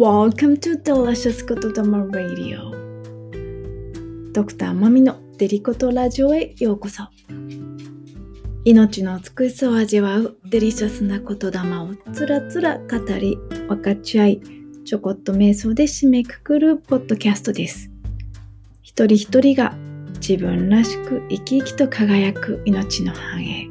[0.00, 2.72] Welcome to Delicious ことたま Radio.
[4.32, 7.02] ドクターマミのデリコトラジオへようこそ。
[8.64, 13.36] 命の美しさを味わうデリシャスな言霊をつらつら語り
[13.68, 14.40] 分かち合い
[14.86, 17.90] ちょこっと瞑想で締めくくるポッドキャストです。
[18.80, 19.74] 一人一人が
[20.14, 23.68] 自分らしく生き生きと輝く命の繁栄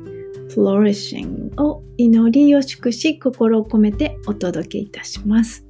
[0.50, 5.69] Flourishing を祈りを祝し心を込めてお届けいたします。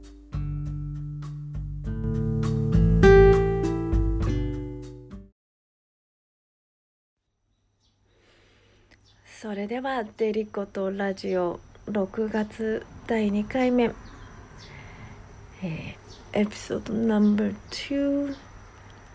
[9.49, 13.85] それではデリコとラジオ6月第2回目、
[15.63, 18.35] えー、エピソード No.2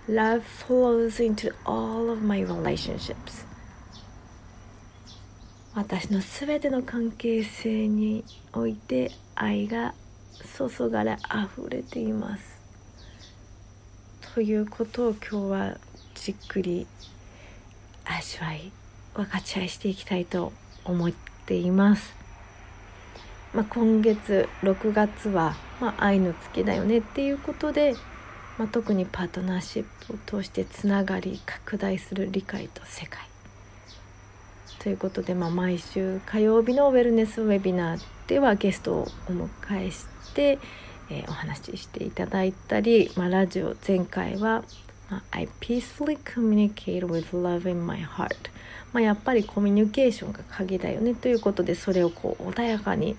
[0.09, 3.47] Love flows into all of my relationships
[5.73, 9.95] 私のすべての関係性において愛が
[10.59, 12.61] 注がれ溢れています。
[14.35, 15.79] ということを今日は
[16.17, 16.89] じっくり
[18.05, 18.73] 味わい
[19.15, 20.53] 分かち合いしていきたいと
[20.85, 21.13] 思っ
[21.47, 22.15] ています。
[23.55, 27.95] まあ、今月6月は、まあ、愛の月だよねっていうことで、
[28.59, 33.21] まあ、特にパートナーシップを通してつながり拡大する理解と世界
[34.81, 40.59] ということで、まあ、毎週火曜日のウェルネスウェビナーではゲストをお迎えして、
[41.09, 44.65] えー、お話ししていただいたり、まあ、ラジオ前回は
[45.11, 48.51] ま「I peacefully communicate with love in my heart」
[48.95, 53.17] まあ、やっぱりコミュニケーションが鍵だよねということでそれをこう穏やかに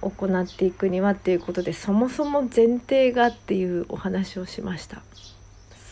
[0.00, 5.02] 行っていくにはっていうことでそもそも前提がっていうお話をしました。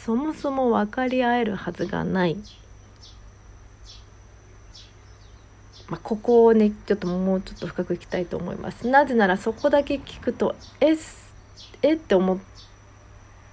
[0.04, 2.36] そもそも分かり合えるはずがない、
[5.88, 8.88] まあ、ここをねちょっともうちょっと深くいきたいと思います。
[8.88, 10.96] なぜならそこだけ聞くとえ
[11.82, 12.38] えって思っ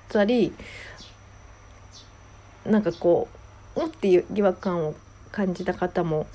[0.09, 0.51] たり
[2.65, 3.29] なんかこ
[3.75, 4.95] うおっていう違和感を
[5.31, 6.27] 感じた方も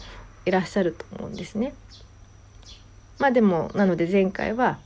[0.44, 1.74] いらっしゃると思うんですね。
[3.18, 4.78] まあでもなので前回は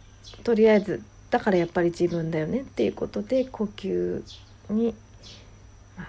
[0.44, 4.22] とりあえずだからやっぱり自分だよねっていうことで呼吸
[4.68, 4.94] に、
[5.96, 6.06] まあ、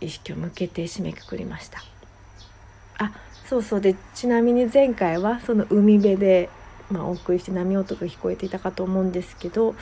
[0.00, 1.82] 意識を向けて締めくくりました。
[2.98, 3.12] あ
[3.46, 6.48] そうそうでちなみに前回はその海辺で、
[6.90, 9.74] まあ、お送りして波音が聞こえていたかと思うんですけど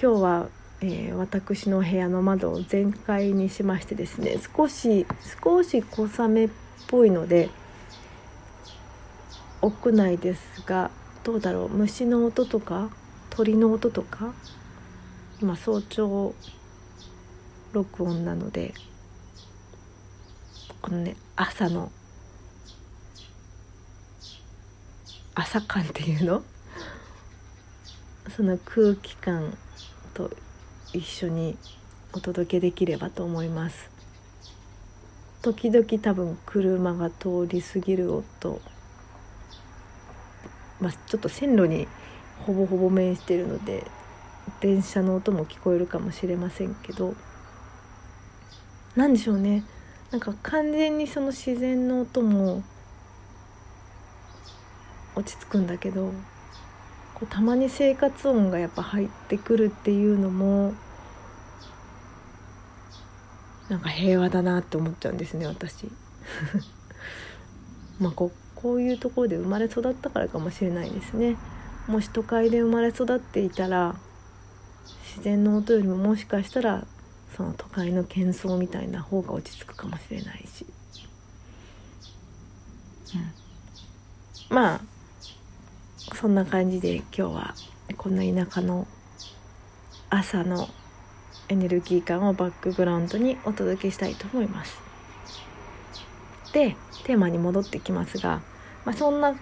[0.00, 0.46] 今日は
[0.86, 5.06] えー、私の部屋の窓を全開にしましてですね少し
[5.42, 6.50] 少し小雨っ
[6.88, 7.48] ぽいので
[9.62, 10.90] 屋内ですが
[11.22, 12.90] どうだろう虫の音とか
[13.30, 14.34] 鳥の音とか
[15.40, 16.34] 今早朝
[17.72, 18.74] 録音なので
[20.82, 21.90] このね朝の
[25.34, 26.42] 朝感っていうの？
[28.36, 29.56] その空気感
[30.12, 30.30] と
[30.94, 31.58] 一緒に
[32.12, 33.90] お届けできればと思います。
[35.42, 38.60] 時々多分車が通り過ぎる音
[40.80, 41.86] まあ、ちょっと線路に
[42.46, 43.84] ほぼほぼ面してるので
[44.60, 47.14] 電車の音も聞こえるかもしれませんけど
[48.96, 49.64] 何でしょうね。
[50.10, 52.62] なんか完全にその自然の音も
[55.16, 56.12] 落ち着くんだけど
[57.14, 60.74] こうたまに生活音がやっぱ入ってくるっていうのも
[63.68, 65.90] なんか平和だなって思っちゃうんですね私。
[67.98, 71.36] まあここういうところで生まれ育ったからかもしれないですね。
[71.86, 73.96] もし都会で生まれ育っていたら
[75.06, 76.86] 自然の音よりももしかしたら
[77.36, 80.66] その都会の喧騒みたいな方が落ち着くかもしれないし、
[84.50, 84.80] うん、まあ
[86.14, 87.54] そんな感じで今日は
[87.96, 88.86] こんな田舎の
[90.10, 90.68] 朝の
[91.48, 94.78] エネルギー感をバックグラウンドにお届けしたいと思います。
[96.52, 98.40] でテーマに戻ってきますが、
[98.84, 99.34] まあ、そんな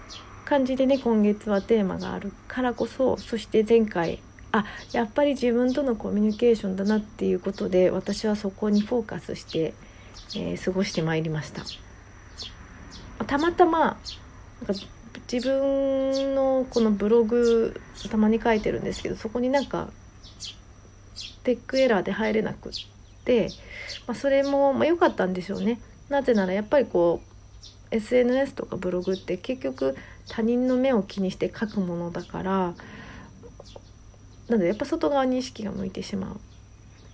[0.45, 9.75] 感じでね今月はテーマがあるからこそそして前回あやっぱり自分とのコミュニケーションだなっていうことで私はそこにフォーカスして、
[10.35, 11.63] えー、過ごしてまいりました。
[13.25, 13.97] たまたまなん
[14.67, 14.75] か
[15.33, 17.81] 自分のこのブログ
[18.11, 19.91] たまに書いてるんですけどそこになんか
[21.45, 22.73] テックエラーで入れなくっ
[23.25, 23.49] て、
[24.07, 25.81] まあ、それも良、まあ、かったんでしょうね。
[26.09, 29.97] なぜならやっぱりこう SNS とかブログって結局
[30.29, 32.75] 他人の目を気にして書くものだから
[34.49, 36.41] なのでやっぱ外側に意識が向いてしまう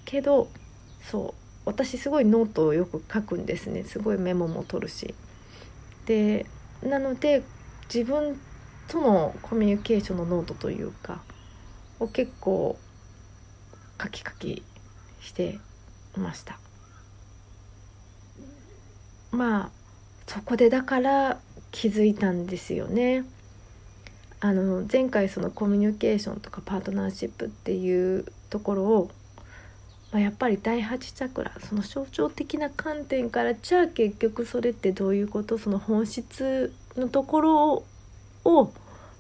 [0.05, 0.49] けど
[1.03, 1.35] そう
[1.65, 5.15] 私すごいノートをよく書くんですねすごいメモも取るし。
[6.07, 6.47] で
[6.83, 7.43] なので
[7.93, 8.41] 自分
[8.89, 11.21] とのコミュニケーションのノートというか
[12.01, 12.79] を結構
[13.99, 14.62] カキカキ
[15.21, 15.59] して
[16.17, 16.59] ました。
[19.31, 19.71] まあ
[20.27, 21.39] そこでだから
[21.71, 23.25] 気づいたんですよね。
[24.41, 29.11] あの前回そのコミュニケーションとかパートナーシップっていうところを、
[30.12, 35.59] まあ、やっぱり第8チャクラその象徴的な観点からじゃあ結局それってどういうこと？
[35.59, 37.85] その本質のところ
[38.45, 38.73] を、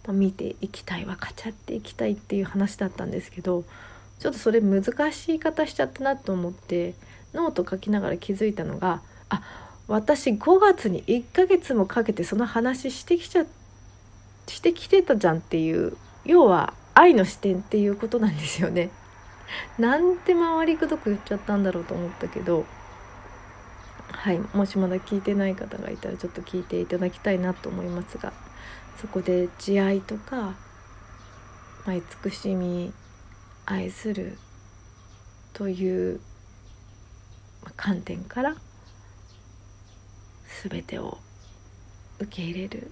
[0.08, 3.64] 見ていきたい分かっちゃっていきたいっていう話だったんですけど
[4.18, 6.94] ちょっとそれ難しい言い方しちゃったなと思って
[7.34, 9.42] ノート書きながら気づいたのがあ
[9.86, 13.44] 私5月に1ヶ月もかけてその話してきちゃ
[14.46, 18.90] してきてたじゃんっていう要は愛の視点っていうことなんですよね。
[19.78, 22.66] なんて回りくどく言っちゃったんだろうと思ったけど
[24.12, 28.32] はいもしまだ聞いてない方がいたらちょっと聞いていただきたいなと思いますが
[29.00, 30.54] そこで慈愛とか、ま
[31.86, 32.92] あ、慈しみ
[33.70, 34.38] 愛する
[35.52, 36.20] という
[37.76, 38.56] 観点から
[40.70, 41.18] 全てを
[42.18, 42.90] 受け入れる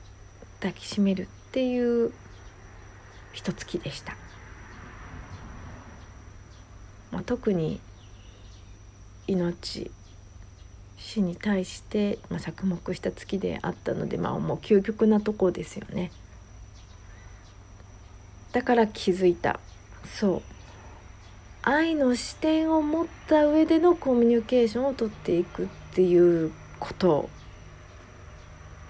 [0.61, 2.13] 抱きしめるっていう
[3.33, 4.17] 一月でした、
[7.11, 7.81] まあ、特に
[9.27, 9.91] 命
[10.99, 16.11] 死に対して、まあ、着目した月であったので、まあ、もう究極なとこですよね。
[18.53, 19.61] だから気づいた。
[20.05, 20.56] そう。
[21.69, 27.29] 愛の視点を持った上でのコミュニケーションをとっていくっていうこと。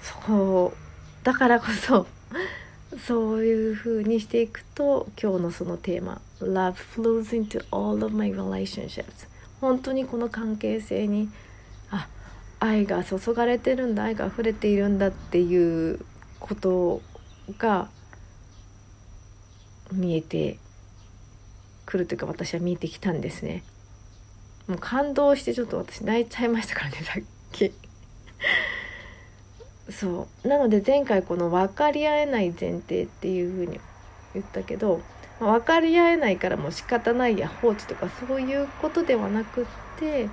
[0.03, 1.25] そう。
[1.25, 2.07] だからこそ
[3.03, 9.27] そういう風にしていくと今日のそのテーマ「Love flows into all of my relationships」
[9.63, 11.31] 本当にこの関係性に
[11.91, 12.07] あ
[12.61, 15.99] 愛が注がれてるんだ愛が溢れているんだっていう
[16.39, 17.01] こと
[17.59, 17.89] が
[19.91, 20.59] 見えて
[21.87, 23.63] くるというか私は見えてきたんですね。
[24.67, 27.23] もう感動してちょっと私泣いちゃいましたからねさっ
[27.53, 27.73] き。
[29.91, 30.49] そう。
[30.49, 33.81] なので前回この分かり合えない前提っていうふうに
[34.35, 35.01] 言ったけど、
[35.41, 39.67] まあ、分かり合えないからもう仕方ないや放置とかそういうことではなくっ
[39.99, 40.29] て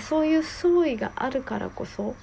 [0.00, 2.16] そういう相違があるからこそ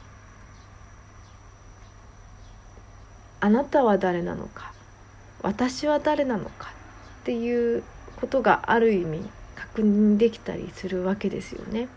[3.39, 4.73] あなたは誰なのか
[5.41, 6.73] 私は誰なのか
[7.21, 7.83] っていう
[8.19, 11.87] ことがある意味確認できたりするわけですよね。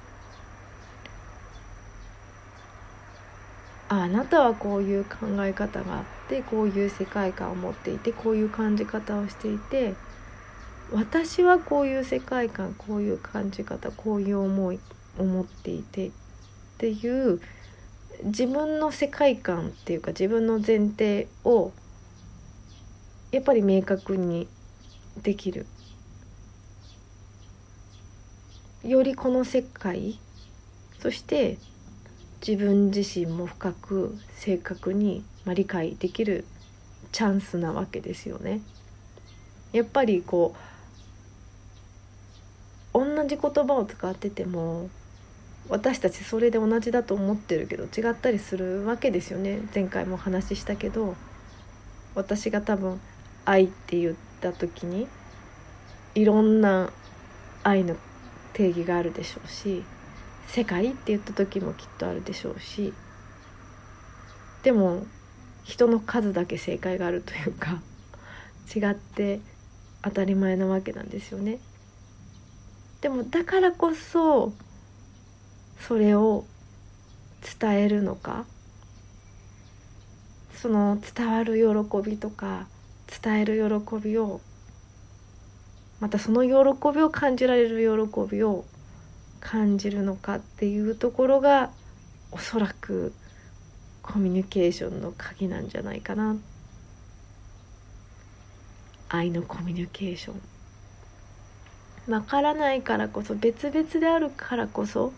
[3.88, 9.92] あなたはこういう考え方があってこういう世界観を持っていてこういう感じ方をしていて
[10.90, 14.80] 私はこういう世界観こういう感じ方こういう思い
[15.19, 16.10] を持っていてっ
[16.78, 17.38] ていう
[18.24, 21.72] 自分の世界観っていうか自分の前提を
[23.30, 24.48] やっぱり明確に
[25.22, 25.66] できる
[28.84, 30.19] よりこの世界
[30.99, 31.58] そして
[32.46, 36.44] 自分自身も深く正確に、ま理解できる
[37.12, 38.61] チャンスなわけですよね。
[39.73, 40.56] やっぱりこ
[42.93, 44.90] う同じ言葉を使ってても
[45.69, 51.15] 私たちそれで同じだと思ってるけど違ったりするわけですよね前回もお話ししたけど
[52.15, 53.01] 私が多分
[53.46, 55.08] 「愛」って言った時に
[56.15, 56.93] いろんな
[57.62, 57.96] 愛の
[58.53, 59.82] 定義があるでしょうし
[60.47, 62.93] 世界って言った時もきっとあるでしょうし
[64.63, 65.06] でも
[65.65, 67.81] 人の数だけ正解があるというか
[68.75, 69.41] 違って
[70.03, 71.59] 当たり前なわけなんですよね。
[73.01, 74.53] でもだからこそ
[75.81, 76.44] それを
[77.61, 78.44] 伝えるのか
[80.55, 82.69] その伝わる喜びとか
[83.23, 84.41] 伝える喜びを
[86.03, 86.49] またその喜
[86.93, 88.65] びを感じられる喜びを
[89.39, 91.71] 感じるのかっていうところが
[92.32, 93.13] おそらく
[94.03, 96.35] コミュニケーションの鍵なんじゃないかな。
[99.11, 100.41] 愛のコミュニケーション。
[102.09, 105.13] 分からないからこそ別々であるからこそ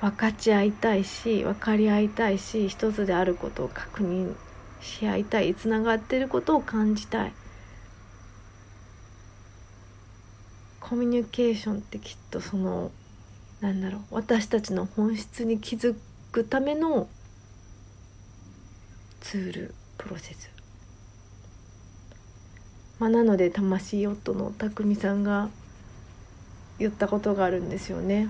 [0.00, 4.34] 分かち合いたいし分かり合いたいし一つであることを確認
[4.80, 7.32] し合いたいつながっていることを感じたい。
[10.88, 12.90] コミュニケーションってきっとその
[13.60, 15.94] なんだろう私たちの本質に気づ
[16.32, 17.08] くための
[19.20, 20.50] ツールプロセス、
[22.98, 25.50] まあ、なので魂夫の匠さんが
[26.78, 28.28] 言ったことがあるんですよね。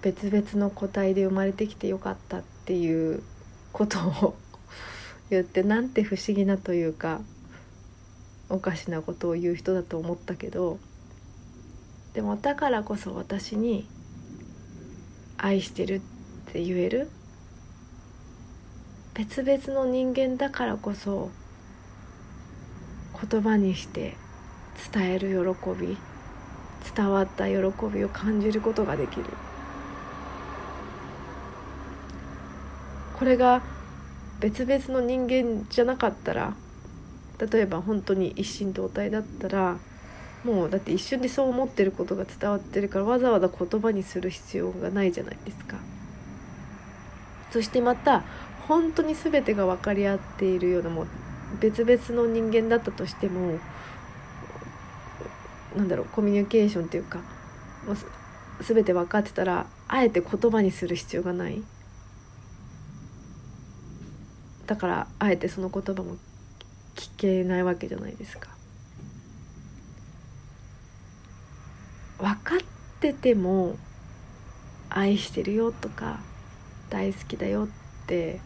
[0.00, 3.22] 別々の個体で生まれてきてよかったっていう
[3.72, 4.34] ことを
[5.30, 7.20] 言ってなんて不思議なというか
[8.48, 10.80] おかしなことを言う人だと思ったけど
[12.14, 13.86] でもだからこそ私に
[15.38, 15.96] 「愛してる」
[16.50, 17.08] って言える
[19.14, 21.30] 別々の人間だからこそ
[23.30, 24.16] 言葉にして
[24.92, 25.96] 伝える喜び
[26.94, 27.56] 伝わった喜
[27.92, 29.24] びを感じることができる。
[33.22, 33.62] これが
[34.40, 36.54] 別々の人間じゃなかったら
[37.38, 39.78] 例えば本当に一心同体だったら
[40.44, 45.76] もうだって一瞬でそう思ってることが伝わってるからわざわざ言葉にする必要がないじゃないですか。
[47.52, 48.24] そしてまた
[48.66, 51.06] 本当に全てが分かり合っているようなもう
[51.60, 53.58] 別々の人間だったとしても
[55.76, 57.18] なんだろうコミュニケーションっていうか
[57.86, 57.96] もう
[58.62, 61.62] 全て分かってたらあえて言葉にする必要がない
[64.66, 66.16] だからあえてその言葉も
[66.94, 68.61] 聞けないわけじゃないですか。
[72.22, 72.58] 分かっ
[73.00, 73.76] てても
[74.88, 76.20] 愛してるよとか
[76.88, 78.40] 大好きだよって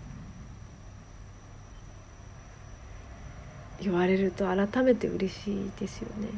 [3.83, 6.29] 言われると改めて嬉しいですよね。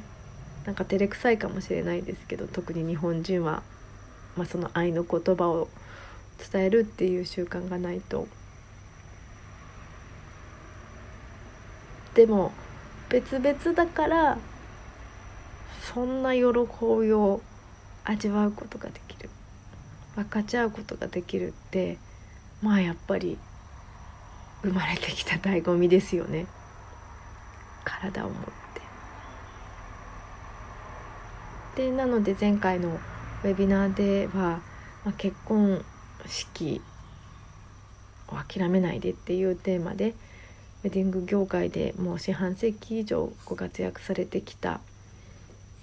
[0.66, 3.62] なんか照れくさいかもしれないですけど特に日本人は、
[4.36, 5.68] まあ、その愛の言葉を
[6.52, 8.26] 伝えるっていう習慣がないと。
[12.14, 12.50] でも
[13.08, 14.38] 別々だから
[15.94, 17.40] そんな喜びを
[18.04, 19.30] 味わうことができる。
[20.14, 21.96] 分かち合うことができるって
[22.60, 23.38] まあやっぱり
[24.62, 26.46] 生まれてきた醍醐味ですよね。
[27.84, 28.36] 体を持っ
[31.74, 31.82] て。
[31.82, 32.98] でなので前回の
[33.44, 34.60] ウェビナーでは、
[35.04, 35.84] まあ、結婚
[36.26, 36.82] 式
[38.26, 40.14] を諦めないでっていうテーマで
[40.82, 44.80] ウェディング業界でもう四半世紀以上ご活躍されてきた、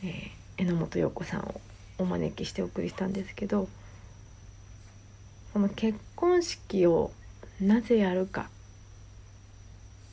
[0.06, 1.60] えー、榎本陽子さんを
[1.98, 3.68] お招きしてお送りしたんですけど
[5.54, 7.12] この結婚式を
[7.60, 8.50] なぜやるか、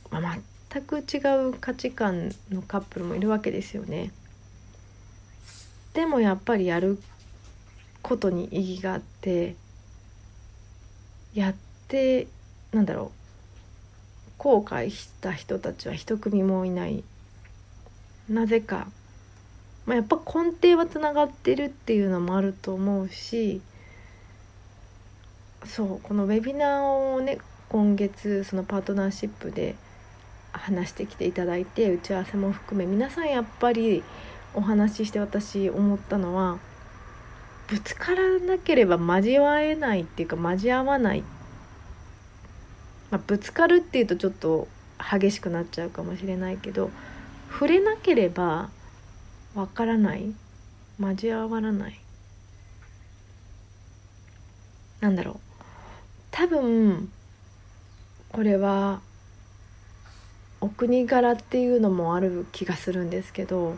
[0.09, 0.37] まあ、
[0.71, 1.17] 全く違
[1.49, 4.11] う価値観のカップルもいるわけですよね。
[5.93, 6.97] でもやっぱりやる
[8.01, 9.55] ことに意義があって
[11.35, 11.55] やっ
[11.87, 12.27] て
[12.71, 17.03] なんだろう後悔した人たちは一組もいない
[18.29, 18.87] なぜか、
[19.85, 23.61] まあ、やっぱ根底はつながってるっていうのもあると思うし
[25.65, 29.75] そうこのウェビナーをね今月そのパートナーシップで
[30.51, 34.03] 話してきていただいて打ち合わせも含め皆さんやっぱり
[34.53, 36.59] お話しして私思ったのは
[37.67, 41.23] ぶつからなければ交わえないっていうか交わわない、
[43.09, 44.67] まあ、ぶつかるっていうとちょっと
[44.99, 46.91] 激しくなっちゃうかもしれないけど
[47.51, 48.69] 触れなければ
[49.55, 50.33] わからない？
[50.99, 51.99] 交わらない？
[54.99, 55.35] なんだろう？
[56.31, 57.11] 多分
[58.29, 59.01] これは
[60.59, 63.77] お国柄っていうのもある気がするんですけど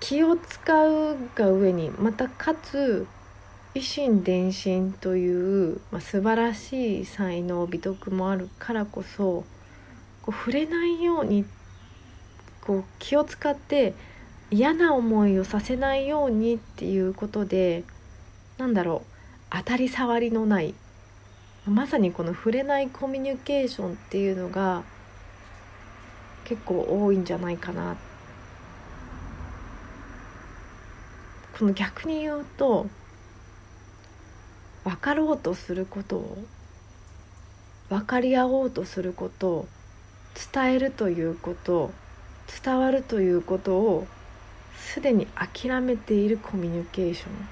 [0.00, 3.06] 気を使うが上にまたかつ
[3.74, 9.44] 維心伝心という、まあ、素晴らしい才能美徳もあるからこそ
[10.22, 11.44] こう触れないようにっ
[12.66, 13.94] こう気を使って
[14.50, 17.84] 嫌な思いをさせないようにっていうことで
[18.58, 20.74] なんだろう当たり障りのない
[21.66, 24.82] まさにこの触れないコミュニケーションっていうのが
[26.44, 27.96] 結構多いんじゃないかな。
[31.58, 32.88] この逆に言うと
[34.82, 36.38] 分かろうとすることを
[37.88, 39.66] 分かり合おうとすること
[40.52, 41.92] 伝えるということ
[42.62, 44.06] 伝わるということを
[44.76, 47.48] すでに諦めているコミュニケーション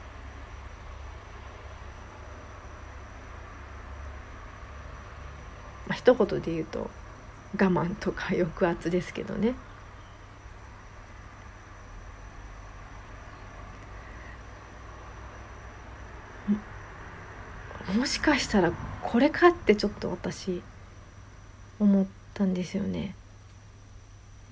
[5.92, 6.90] まあ、一言で言うと
[7.54, 9.54] 我慢とか抑圧ですけどね。
[17.94, 18.72] もしかしたら
[19.02, 20.62] これかってちょっと私
[21.78, 23.14] 思ったんですよね。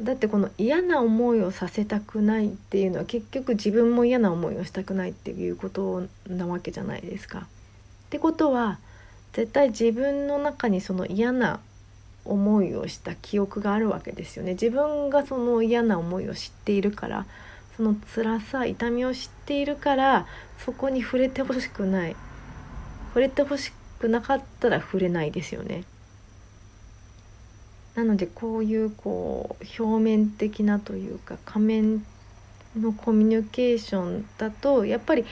[0.00, 7.40] だってこの嫌な思いをさせたくないっていうのは結局自分も嫌な思いをしたくないっていうことなわけじゃないですか。
[7.40, 7.42] っ
[8.09, 8.78] てことは
[9.33, 11.61] 絶対自分の中にその嫌な
[12.25, 14.52] 思いをした記憶があるわけですよね。
[14.52, 17.26] 自分がその嫌な思いを知っているから
[17.76, 20.26] その辛さ痛みを知っているから
[20.59, 22.16] そこに触れてほしくない。
[23.09, 25.85] 触れてほしくなかったら触れないですよね。
[27.94, 32.06] なのでこういうこう表面的なというか仮面
[32.78, 35.25] のコミュニケーションだとやっぱり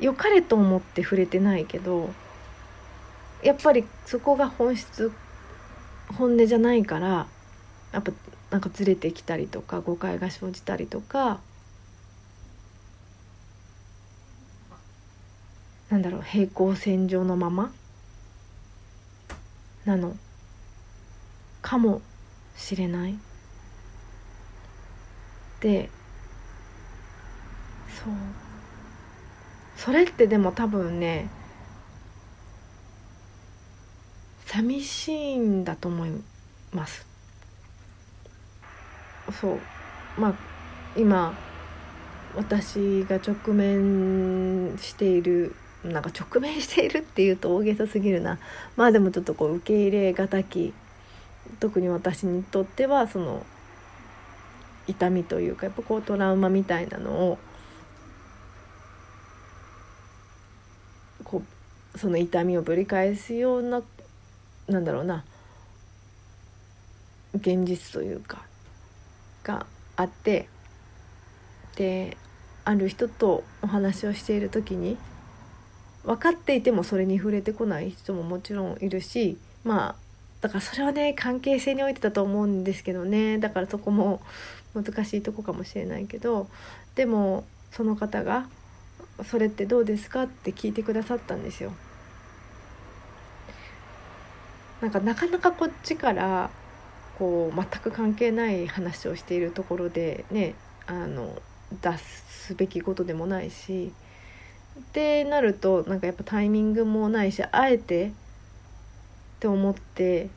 [0.00, 2.10] 良かれと思って触れてないけど
[3.42, 5.12] やっぱりそこが本質
[6.18, 7.26] 本音じゃないから
[7.92, 8.12] やっぱ
[8.50, 11.40] なんかずれてきたりとか誤解が生じたりとか
[15.90, 17.72] なんだろう平行線上のまま
[19.84, 20.16] なの。
[21.62, 22.02] かも
[22.56, 23.18] しれない。
[25.60, 25.90] で
[27.88, 28.12] そう。
[29.76, 31.28] それってでも多分ね
[34.46, 36.10] 寂しいんだと思い
[36.72, 37.06] ます。
[39.40, 39.58] そう。
[40.18, 40.34] まあ
[40.96, 41.34] 今
[42.34, 48.38] 私が直面しているなんか直面しているっていうと大げさすぎるな。
[48.76, 50.74] まあでもちょっとこう受け入れがたき
[51.58, 53.44] 特に私にとってはその
[54.86, 57.38] 痛みというかやっぱこうトラウマみたいなのを
[61.24, 61.42] こ
[61.94, 63.82] うその痛みをぶり返すような
[64.68, 65.24] なんだろうな
[67.34, 68.44] 現実というか
[69.44, 69.66] が
[69.96, 70.48] あって
[71.76, 72.16] で
[72.64, 74.96] ある人とお話をしている時に
[76.04, 80.09] 分かっていてもそれに触れてこない人ももちろんいるしまあ
[80.40, 84.20] だからそれはね関係性においてだと思うんですけどねだからそこも
[84.74, 86.48] 難しいとこかもしれないけど
[86.94, 88.48] でもその方が
[89.24, 91.72] 「それってどうですか?」って聞いてくださったんですよ。
[94.80, 96.48] なんかなかなかこっちから
[97.18, 100.54] こう全く関係ない話をしているところでね
[100.86, 101.36] あの
[101.82, 103.92] 出すべきことでもないし
[104.78, 108.12] ってなるとなんかやっぱタイミングもないしあえて
[109.40, 110.28] って思って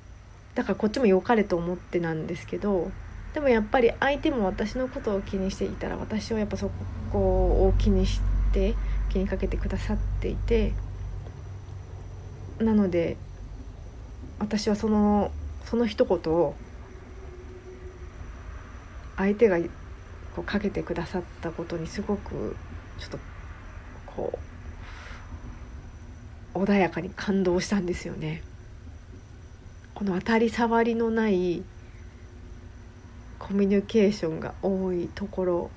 [0.56, 2.89] だからこっちも良かれと思ってなんですけど
[3.34, 6.72] でもやっぱり相手も私のことを気にしていたら私はやっぱそ
[7.12, 8.22] こを気にし
[8.54, 8.76] て
[9.10, 10.72] 気にかけてくださっていて
[12.60, 13.18] なので
[14.39, 15.32] 私はその
[15.66, 16.56] その一言を
[19.18, 19.60] 相手が
[20.34, 22.56] こうかけてくださったことにすごく
[23.00, 23.20] ちょっと
[24.16, 24.39] こ
[26.56, 28.44] う穏やかに感動したんですよね。
[29.95, 31.63] この当たり障りのない
[33.39, 35.71] コミュニケーションが多いところ。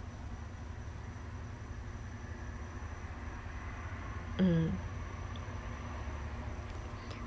[4.38, 4.72] うん。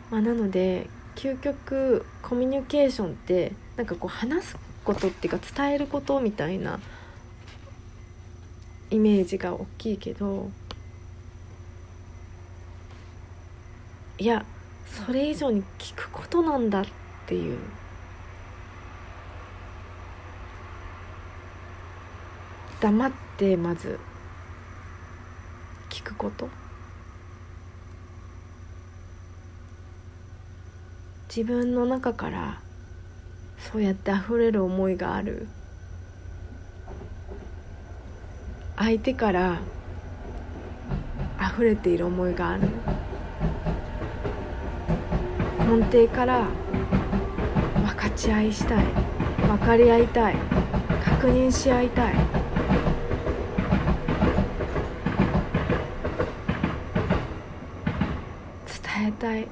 [0.09, 6.79] まあなので究極コミュニケーションってなんかこう話すことっていうか伝えることみたいな
[8.89, 10.49] イメージが大きいけど
[14.17, 14.45] いや
[14.89, 16.85] それ以上に聞くことなんだっ
[17.25, 17.57] ていう。
[22.81, 23.99] 黙ってまず
[25.89, 26.49] 聞くこと。
[31.27, 32.61] 自分の中から
[33.57, 35.47] そうやって溢れる思いがある。
[38.77, 39.59] 相手から
[41.53, 42.69] 溢れている思いがある。
[45.69, 46.47] 根底から
[47.75, 48.85] 分かち合いしたい。
[49.47, 50.35] 分かり合いたい。
[51.05, 52.13] 確認し合いたい。
[52.15, 52.23] 伝
[59.09, 59.47] えたい。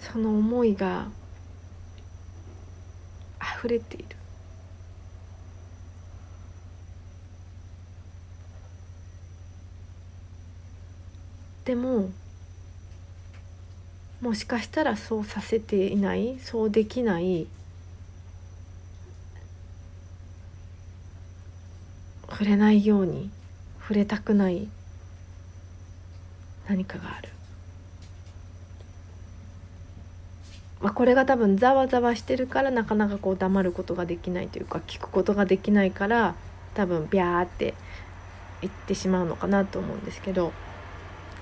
[0.00, 1.06] その思いが
[3.58, 4.07] 溢れている。
[11.68, 12.08] でも
[14.22, 17.46] もしかしたらそうさせていないそうできない
[22.30, 23.28] 触れないように
[23.82, 24.66] 触れたくない
[26.70, 27.28] 何かがある。
[30.80, 36.34] まあ、これが多分ざわざわしてるからなかなかこう黙ることができないというか聞くことができないから
[36.72, 37.74] 多分ビャーって
[38.62, 40.50] 言ってしまうのかなと思うんですけど。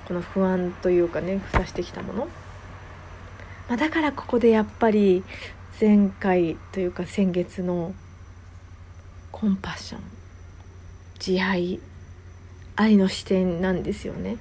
[0.06, 2.28] この不安というかねふさしてきたもの、
[3.68, 5.24] まあ、だからここでやっぱり
[5.80, 7.94] 前回というか先月の
[9.32, 10.00] コンパッション
[11.18, 11.80] 慈愛
[12.76, 14.36] 愛の視点なんですよね。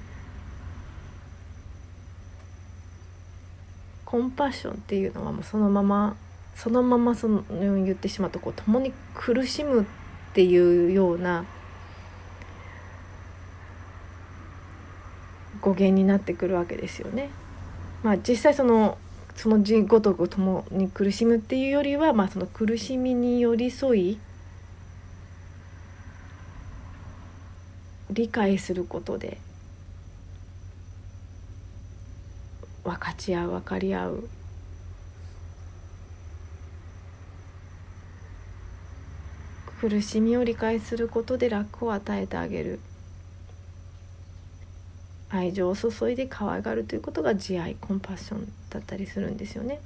[4.04, 6.16] コンパッションっていうのはもうそのまま
[6.54, 9.84] そのままその言ってしまうとこう共に苦しむっ
[10.32, 11.44] ていうような
[15.66, 17.28] 語源になってくるわけですよね。
[18.04, 18.98] まあ、実際その
[19.34, 24.18] その人ごとく共に苦しむっていうよりは、まあ、その苦しみに寄り添い
[28.10, 29.38] 理解することで
[32.84, 34.28] 分かち合う分かり合う
[39.80, 42.78] 苦しみを理解することで楽を与えてあげる
[45.36, 49.80] 愛情を注いで可愛がるということが慈愛コンパッションだったりするんですよね。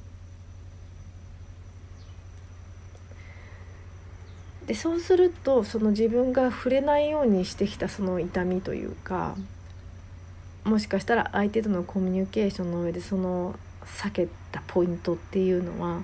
[4.66, 9.34] でそうするとその自分が触れないようにしてきたその痛みというか
[10.62, 16.02] もしかしたら相手とのコミュニケーションの上でその避けたポイントっていうのは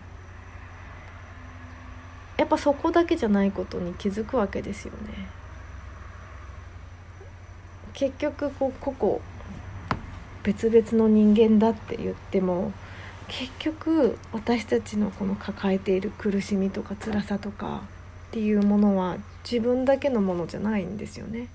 [2.38, 5.28] やっぱそこだけじゃないことに気づくわけですよね。
[7.92, 9.35] 結局こう個々
[10.46, 12.72] 別々の人間だって言っても
[13.26, 17.82] 結局私たちのこの抱えている苦しみとか辛さとか
[18.28, 21.48] っていうものは自分だけのものじゃないんですよね。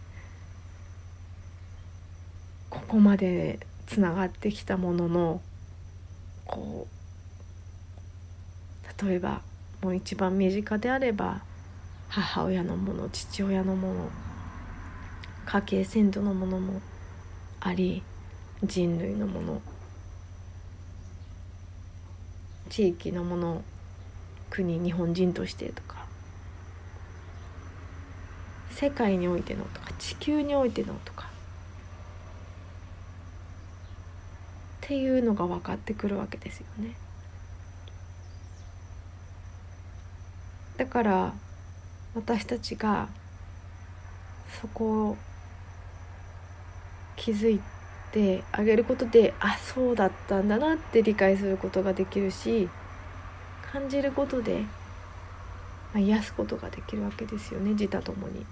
[2.70, 5.42] ここまでつながってきたものの
[6.46, 6.86] こ
[9.04, 9.42] う例えば
[9.82, 11.42] もう一番身近であれば
[12.10, 14.10] 母親のもの父親のもの
[15.46, 16.82] 家計先祖のものも
[17.62, 18.04] あり
[18.64, 19.62] 人類のもの。
[22.70, 23.64] 地域のもの。
[24.50, 26.06] 国日本人としてとか。
[28.72, 29.92] 世界においてのとか。
[29.98, 31.30] 地球においてのとか。
[34.86, 36.96] っていうのが分かってくるわけですよね。
[40.78, 41.34] だから
[42.16, 43.08] 私たちが
[44.60, 45.18] そこを
[47.16, 47.62] 気づい
[48.12, 52.70] てあげることであそうだったんだなって理解することができるし
[53.72, 54.68] 感じることで、ま
[55.96, 58.46] あ、癒すことができるわけですよね自他ともに。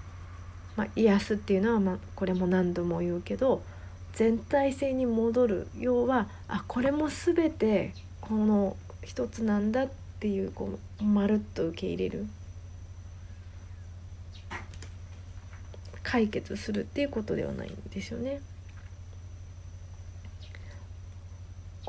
[0.76, 3.62] まあ、癒すっていうのは、まあ、これも何度も言うけど
[4.14, 9.88] 全体性に戻る要はあこれも全てこの一つなんだっ
[10.20, 12.26] ていうこうまるっと受け入れる
[16.02, 18.40] 解決するっていうことではないんですよね。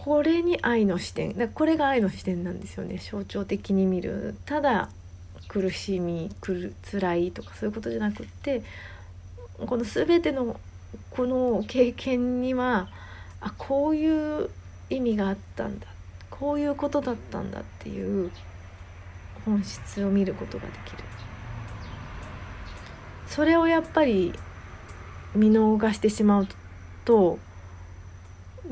[0.03, 1.37] これに愛の視点。
[1.37, 2.97] だこれが愛の視点なんですよね。
[2.97, 4.35] 象徴的に見る。
[4.45, 4.89] ただ
[5.47, 8.63] 苦しみくる辛いとかそういうことじゃなくって
[9.63, 10.59] この全ての
[11.11, 12.89] この経験には
[13.41, 14.49] あこういう
[14.89, 15.85] 意味があったんだ。
[16.31, 18.31] こういうことだったんだっていう
[19.45, 21.03] 本質を見ることができる。
[23.27, 24.33] それをやっぱり
[25.35, 26.47] 見逃してしまう
[27.05, 27.37] と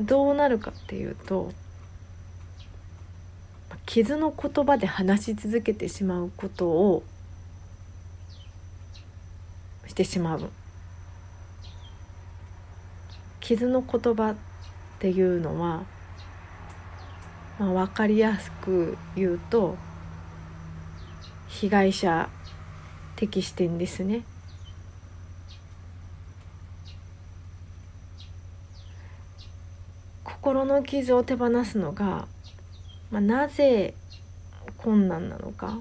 [0.00, 1.52] どうなるかっていうと
[3.86, 7.02] 傷の言葉で話し続けてしまうことを
[9.86, 10.48] してしまう
[13.40, 14.36] 傷の言葉っ
[15.00, 15.82] ていうのは、
[17.58, 19.76] まあ、分かりやすく言うと
[21.48, 22.28] 被害者
[23.16, 24.22] 的視点ですね。
[30.36, 32.26] 心の傷を手放すのが、
[33.10, 33.94] まあ、なぜ
[34.78, 35.80] 困難なのか。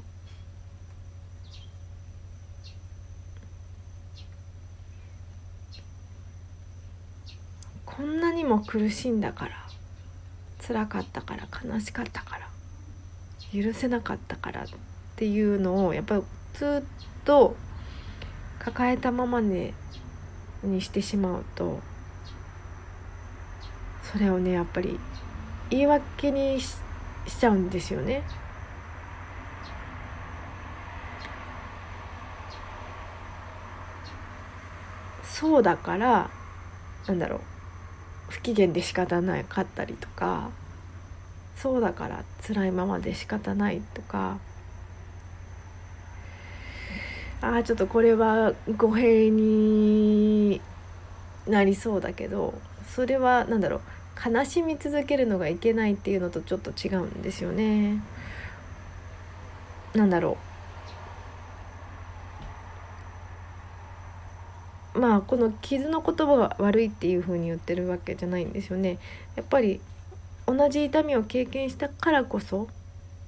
[7.86, 9.52] こんなにも苦しんだから
[10.66, 12.48] 辛かったから悲しかったから
[13.52, 14.66] 許せなかったからっ
[15.18, 17.58] ていうのをやっぱりずっと
[18.58, 19.74] 抱えたままに
[20.64, 21.82] にしてしまうと
[24.12, 25.00] それをねやっぱり
[25.70, 26.78] 言い訳にし
[27.40, 28.24] ちゃうんですよね。
[35.24, 36.30] そうだから
[37.08, 37.40] なんだろう
[38.30, 40.50] 不機嫌で仕方なかったりとか
[41.56, 44.38] そうだから辛いままで仕方ないとか
[47.42, 50.60] ああちょっとこれは語弊に
[51.48, 52.54] なりそうだけど
[52.94, 53.82] それは何だろう
[54.26, 58.02] 悲しみ続けるのがいけないっていうのとちょっと違うんですよね。
[59.94, 60.38] なんだろ
[64.94, 69.00] うまあこの傷の言葉が悪いっていうふうに言ってるわけじゃないんですよね。
[69.36, 69.80] やっぱり
[70.46, 72.68] 同じ痛みを経験したからこそ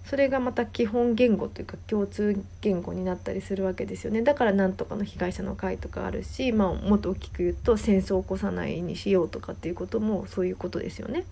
[0.05, 11.25] それがまた基本言語というか共通言語になったりするわけですよねだからなんとかの被害者の会とかあるし、まあ、もっと大きく言うと戦争を起こさないにしようとかっていうこともそういうことですよね。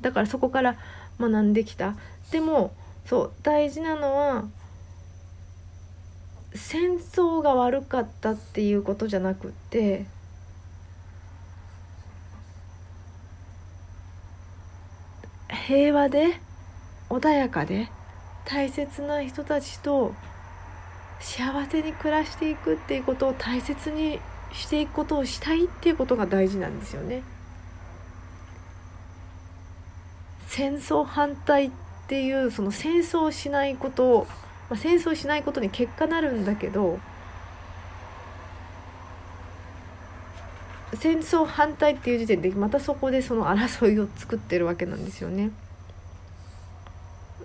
[0.00, 0.76] だからそこから
[1.18, 1.94] 学んできた
[2.30, 2.72] でも
[3.04, 4.44] そう大事なのは
[6.54, 10.06] 戦争が悪かったっていうことじゃなくって
[15.48, 16.40] 平和で
[17.08, 17.88] 穏やかで
[18.44, 20.14] 大切な人たちと
[21.20, 24.18] 幸せに暮らしていくっていうことを大切に
[24.52, 27.22] していくことをしたいっていうことが大事なんですよね。
[30.48, 31.70] 戦争反対っ
[32.08, 34.26] ていうその戦争をしないことを、
[34.68, 36.98] まあ、戦争しないことに結果なるんだけど
[40.94, 45.50] 戦争反対っていう時点でまたそこでその争いを作ってるわけなんですよね。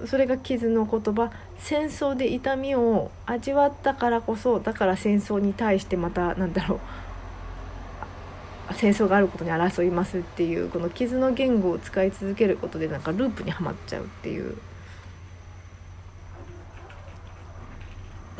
[0.05, 1.31] それが傷の言葉。
[1.57, 6.79] 戦争で痛みを味わったからこそだから戦争に対してまたなんだろう。
[8.73, 14.57] 戦争があることに争いますっていうこの傷の言語を使い続けることでなんかループにはまっちゃうっていう。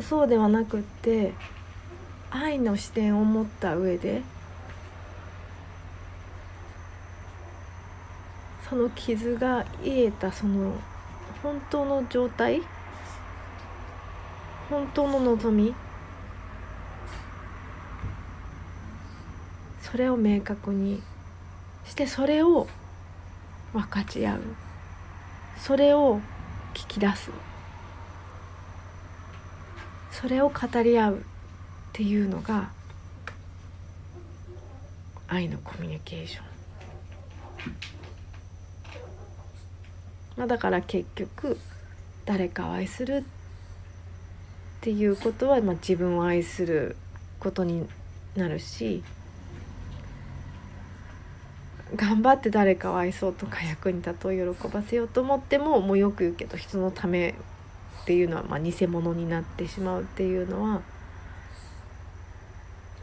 [0.00, 1.32] そうではなくって
[2.30, 4.22] 愛の視点を持った上で
[8.68, 10.74] その傷が癒えたその
[11.46, 12.60] 本当の状態？
[14.68, 15.72] 本当の望み？
[19.80, 21.00] それを明確に
[21.84, 22.66] してそれを
[23.72, 24.40] 分かち合う。
[25.56, 26.18] それを
[26.74, 27.30] 聞き出す。
[30.10, 31.20] それを語り合うっ
[31.92, 32.70] ていうのが
[35.28, 37.95] 愛のコミュニケーション。
[40.36, 41.58] まあ、だから結局
[42.24, 46.96] 誰かを愛するっていうことは、まあ、自分を愛する
[47.40, 47.86] ことに
[48.36, 49.02] なるし
[51.94, 57.30] 頑張って誰かを愛そうとか役に立とう喜ばせようと思ってももうよく言うけど人のため
[58.02, 60.82] っていうのはまあ偽物になってしまうっていうのは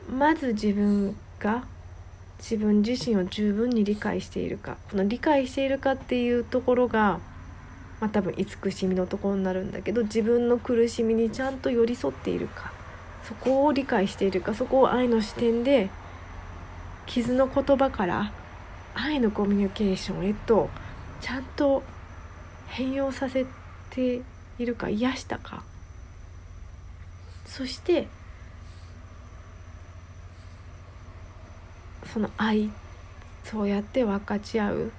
[0.09, 1.63] まず自分が
[2.39, 4.77] 自分自身を十分に理解しているか。
[4.89, 7.19] この理解しているかっていうところが、
[7.99, 12.71] まあ、多分慈しみのところになるんだけど自分の苦しみにちゃんと寄り添っているか。
[13.23, 14.53] そこを理解しているか。
[14.53, 15.89] そこを愛の視点で
[17.05, 18.33] 傷の言葉から
[18.93, 20.69] 愛のコミュニケーションへと
[21.21, 21.83] ちゃんと
[22.67, 23.45] 変容させ
[23.89, 24.21] て
[24.59, 25.63] いるか癒したか。
[27.45, 28.07] そして
[32.13, 32.69] その愛
[33.43, 34.91] そうやって分かち合う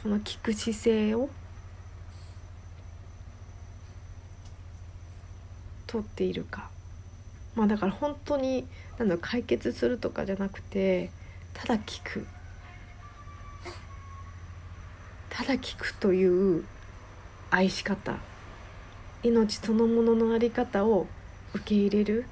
[0.00, 1.28] その聞く姿勢を
[5.88, 6.70] とっているか。
[7.56, 11.10] まあだから本当になんだ解決するとかじゃなくて
[11.54, 12.24] ただ聞く。
[15.30, 16.64] ただ聞くという
[17.50, 18.16] 愛し方。
[19.24, 21.08] 命そのものの在り方を
[21.52, 22.26] 受け入れる。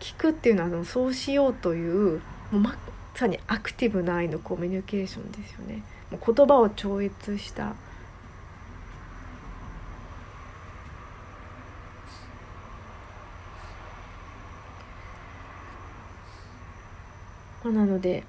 [0.00, 2.74] 聞くっていうのはそうしようというもうま
[3.14, 5.82] さにアクティブな愛のコミュニケーションですよね。
[6.10, 7.74] もう言葉を超越した。
[17.64, 18.24] なので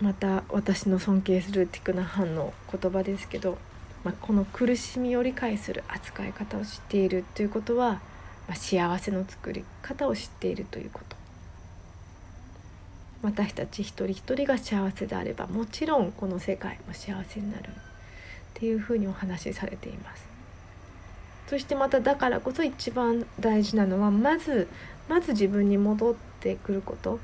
[0.00, 3.58] また私の尊敬するティクナハンの言葉ですけど、
[4.04, 8.00] まあ、この苦しみを理解する扱い方を知っているということは、
[8.48, 11.17] まあ、幸せの作り方を知っているということ。
[13.22, 17.72] 私たち一人一人が幸せであればもちろんこの世界も幸せになるっ
[18.54, 20.28] ていうふうにお話しされています。
[21.48, 24.68] そしてまただからこそ一番大事なのはまず
[25.08, 27.18] まず自分に戻ってくること。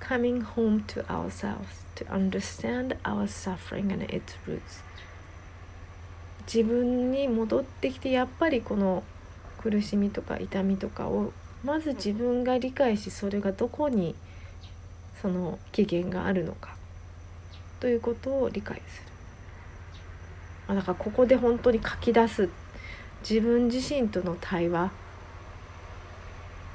[0.00, 4.82] Coming home to ourselves to understand our suffering and its roots
[6.46, 9.02] 自分に戻ってきてやっぱりこの
[9.60, 11.32] 苦しみとか痛みとかを
[11.64, 14.14] まず自分が理解しそれがどこに
[15.20, 16.76] その起源があるのか。
[17.80, 19.08] ということを理解する。
[20.68, 22.48] あだからここで本当に書き出す。
[23.28, 24.90] 自分自身との対話。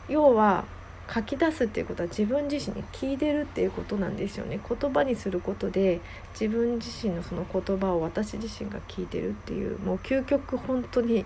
[0.10, 0.66] 要は
[1.14, 4.60] 書き出すっていうことは自分自身に聞いてるっていうことなんですよね。
[4.68, 6.00] 言葉にすることで
[6.40, 9.80] 自分自身のその言葉を私自身が聞いてるっていう。
[9.80, 11.26] もう究極本当に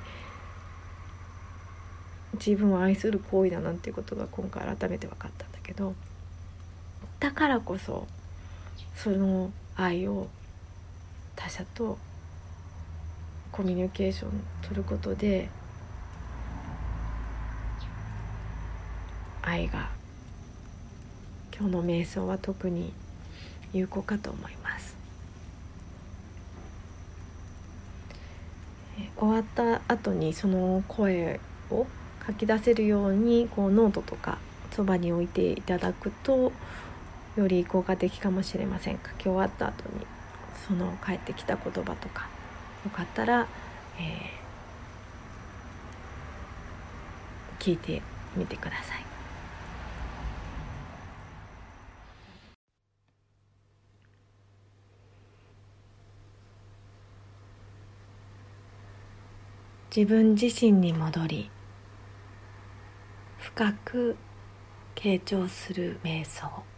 [2.33, 5.93] 自分を愛する行為だなんていうことが今回改めて分かったんだけど。
[7.19, 8.05] だからこそ
[8.95, 10.27] その愛を
[11.35, 11.97] 他者と
[13.51, 14.29] コミュニケーション
[14.61, 15.49] 取ることで
[19.41, 19.89] 愛が
[21.57, 22.93] 今日の瞑想は特に
[23.73, 24.95] 有効かと思います。
[29.15, 31.39] 終わった後にその声
[31.71, 31.87] を
[32.25, 34.37] 書き出せるようにこうノートとか
[34.71, 36.51] そばに置いていただくと
[37.39, 40.05] より効果的かもしれません書き終わった後に
[40.67, 42.27] その返ってきた言葉とか。
[42.83, 43.47] よかったら、
[43.99, 48.01] えー、聞いて
[48.35, 49.05] みてください。
[59.93, 61.49] 自分自身に戻り
[63.39, 64.15] 深く
[64.95, 66.76] 傾聴する瞑想。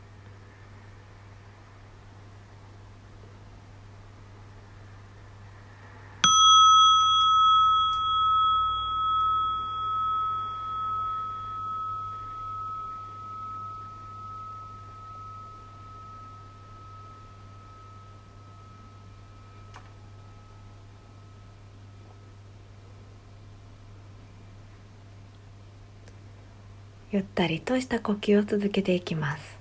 [27.40, 29.58] ったりとした呼吸を続けていきます。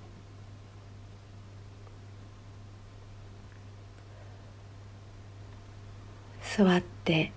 [6.57, 7.31] 座って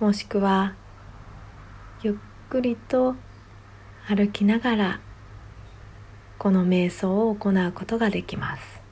[0.00, 0.74] もしくは
[2.02, 2.14] ゆっ
[2.50, 3.14] くりと
[4.08, 5.00] 歩きながら
[6.36, 8.82] この瞑想を行うことができます。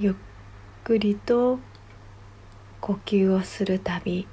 [0.00, 0.14] ゆっ
[0.82, 1.60] くりと
[2.88, 4.26] 呼吸をするたび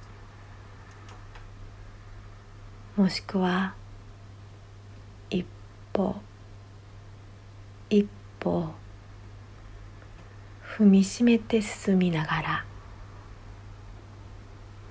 [2.95, 3.75] もしくは
[5.29, 5.45] 一
[5.91, 6.15] 歩
[7.89, 8.07] 一
[8.39, 8.69] 歩
[10.63, 12.65] 踏みしめて進みながら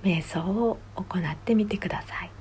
[0.03, 2.34] 瞑想を行ってみてください。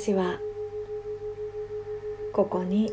[0.00, 0.40] 私は
[2.32, 2.90] ここに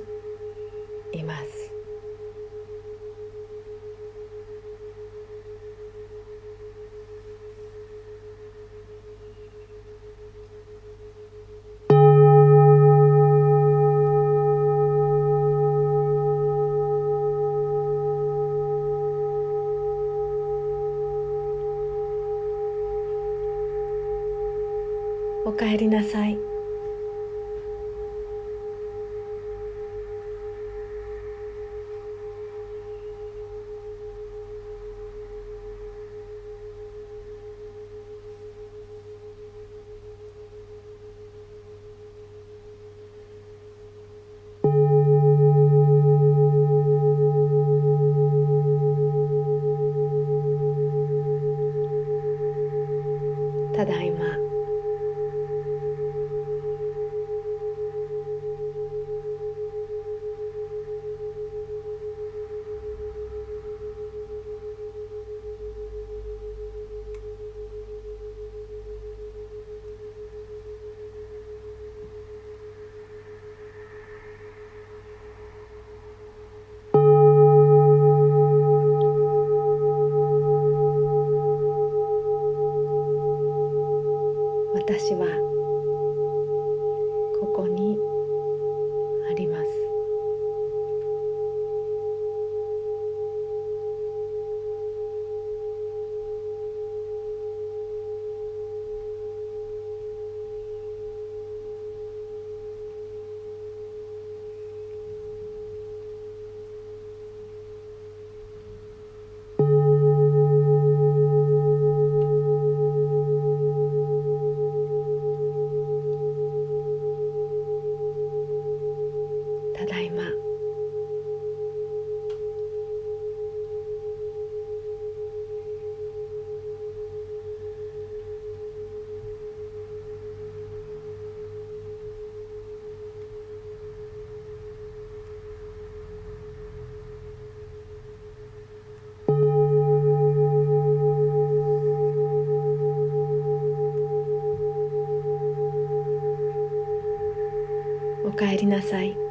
[148.38, 149.27] おかえりなさい。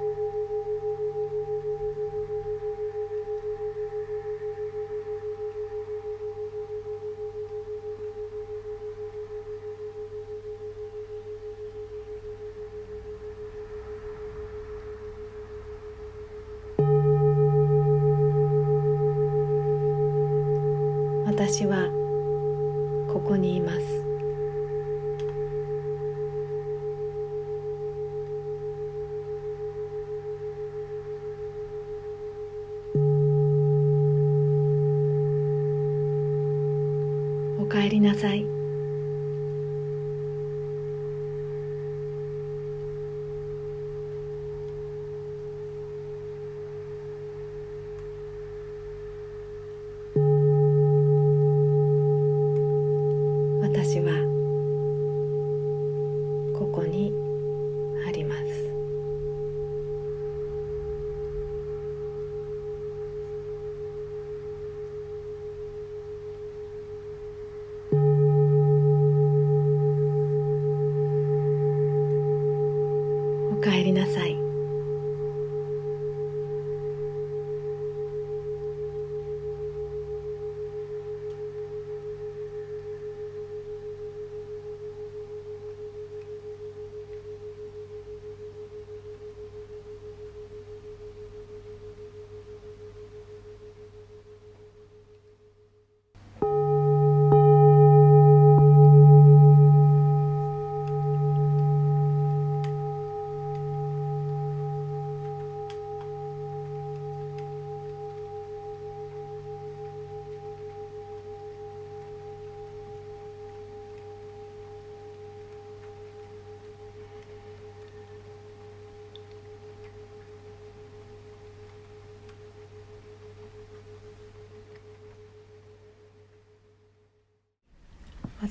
[73.96, 74.35] なさい。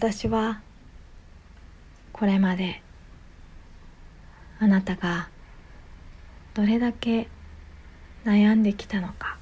[0.08, 0.62] 私は
[2.14, 2.84] これまで
[4.60, 5.30] あなたが
[6.54, 7.28] どれだけ
[8.24, 9.40] 悩んできたのか。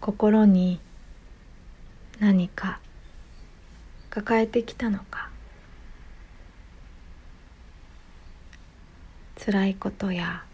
[0.00, 0.80] 心に
[2.18, 2.80] 何か
[4.08, 5.28] 抱えてきたのか。
[9.44, 10.44] 辛いことや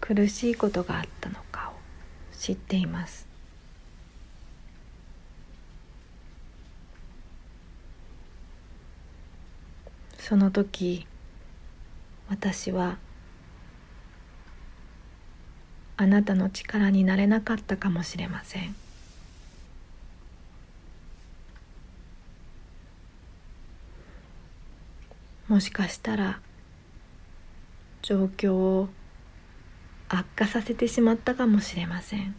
[0.00, 3.35] 苦しいことがあったのかを知っています。
[10.28, 11.06] その時
[12.28, 12.98] 私は
[15.96, 18.74] あなたの力になれなかったかもしれません。
[25.46, 26.40] もしかしたら
[28.02, 28.88] 状況を
[30.08, 32.34] 悪化させてしまったかもしれません。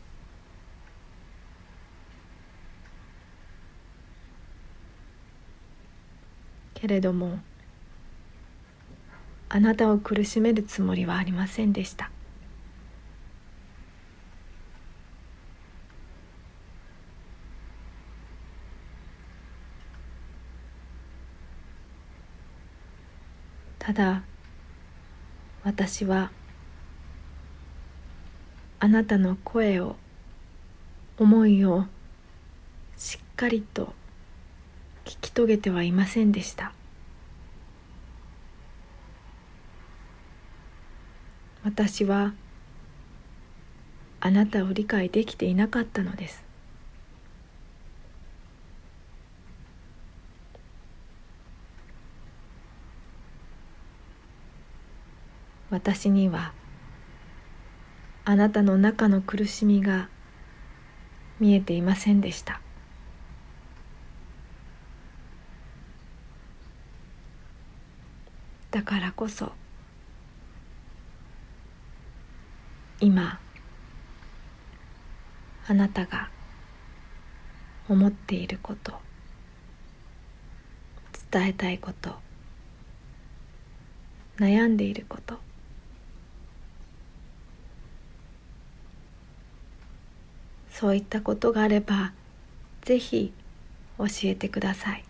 [6.74, 7.40] けれども
[9.50, 12.12] あなたを苦しめるつもりはありませんでした。
[23.80, 24.22] ただ
[25.64, 26.30] 私は
[28.80, 29.96] あなたの声を
[31.18, 31.86] 思いを
[32.98, 33.94] しっかりと
[35.06, 36.74] 聞き遂げてはいませんでした。
[41.68, 42.34] 私は
[44.22, 46.42] あなたを理解できていなかったのです。
[55.70, 56.54] 私には
[58.24, 60.08] あなたの中の苦しみが
[61.42, 62.62] 見えていませんでした。
[68.72, 69.52] だからこそ
[73.00, 73.40] 今
[75.68, 76.30] あなたが
[77.88, 78.94] 思っていること
[81.32, 82.16] 伝えたいこと
[84.38, 85.38] 悩んでいること
[90.72, 92.14] そういったことがあれば
[92.82, 93.32] ぜひ
[93.98, 95.04] 教えてください。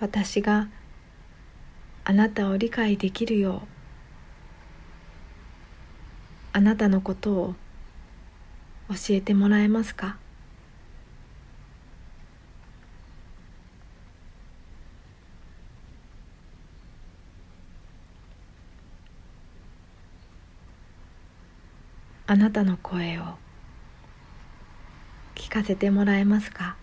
[0.00, 0.68] 私が
[2.04, 3.68] あなたを理解できるよう
[6.52, 7.54] あなたのことを
[8.88, 10.18] 教えてもらえますか？
[22.26, 23.22] あなたの声を
[25.34, 26.76] 聞かせてもらえますか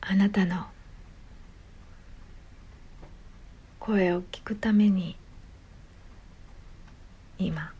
[0.00, 0.66] あなたの
[3.94, 5.14] 声を聞くために
[7.38, 7.72] 今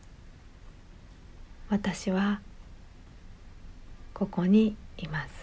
[1.68, 2.40] 私は
[4.12, 5.34] ここにいます。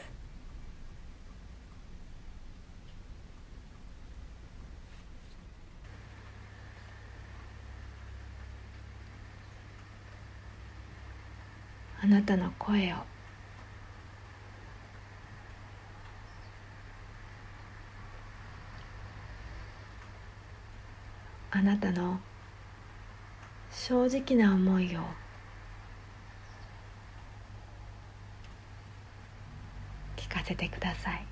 [12.02, 13.11] あなたの声を
[21.54, 22.18] あなたの
[23.72, 25.02] 正直な思いを。
[30.16, 31.31] 聞かせてください。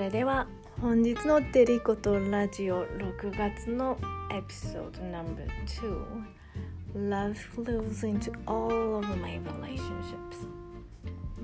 [0.00, 0.46] それでは
[0.80, 3.98] 本日のデリコとラジオ6月の
[4.32, 10.48] エピソード No.2 Love flows into all of my relationships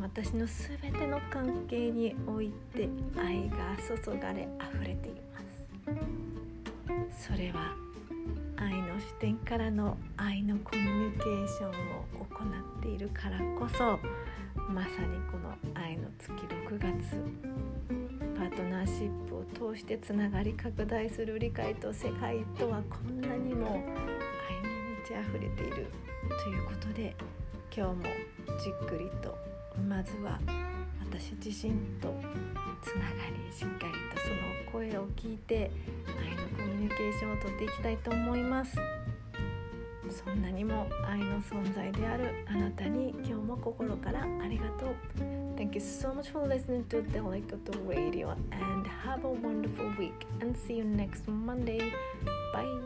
[0.00, 5.40] 私のすべての関係において愛が注がれ溢れていま
[7.12, 7.26] す。
[7.28, 7.76] それは
[8.57, 11.72] 愛の視点からの愛のコミュニケーションを
[12.30, 12.42] 行
[12.78, 13.98] っているからこそ
[14.72, 17.20] まさにこの愛の月6月。
[18.37, 25.87] パートナーシップを通してつながり拡大する理解と世界とはこんなにも愛に満ち溢れている
[26.45, 27.16] ということで
[27.74, 28.03] 今日も
[28.62, 29.39] じっくりと
[29.89, 30.39] まずは
[31.01, 32.14] 私自身と
[32.82, 35.70] つながりしっかりとその声を聞いて
[36.07, 38.76] 愛のコミュニケーションをとっていきたいと思います。
[40.11, 45.45] そんなにも愛の存在であるあなたに今日も心からありがとう。
[45.57, 50.74] Thank you so much for listening to Delicato Radio and have a wonderful week and see
[50.74, 51.92] you next Monday.
[52.52, 52.82] Bye.